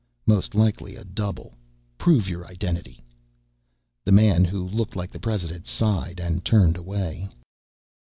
"Most 0.25 0.55
likely 0.55 0.95
a 0.95 1.03
double. 1.03 1.53
Prove 1.99 2.27
your 2.27 2.47
identity." 2.47 3.05
The 4.03 4.11
man 4.11 4.43
who 4.43 4.67
looked 4.67 4.95
like 4.95 5.11
the 5.11 5.19
President 5.19 5.67
sighed 5.67 6.19
and 6.19 6.43
turned 6.43 6.75
away. 6.75 7.29